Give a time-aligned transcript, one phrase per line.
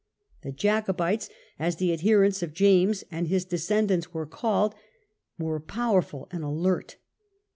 [0.41, 1.29] The Jacobites,
[1.59, 4.73] as the adherents of James and his descendants were called,
[5.37, 6.97] were powerful and alert.